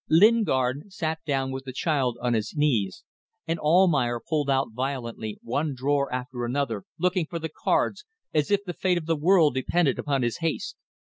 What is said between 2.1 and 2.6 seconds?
on his